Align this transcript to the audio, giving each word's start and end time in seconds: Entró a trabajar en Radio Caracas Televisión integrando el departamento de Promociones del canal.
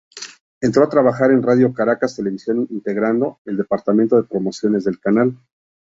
Entró 0.61 0.83
a 0.83 0.89
trabajar 0.89 1.29
en 1.29 1.43
Radio 1.43 1.71
Caracas 1.75 2.15
Televisión 2.15 2.65
integrando 2.71 3.39
el 3.45 3.55
departamento 3.55 4.15
de 4.17 4.27
Promociones 4.27 4.83
del 4.85 4.99
canal. 4.99 5.37